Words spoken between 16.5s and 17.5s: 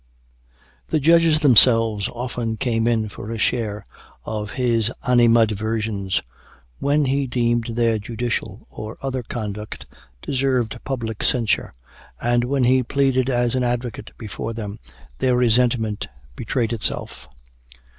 itself.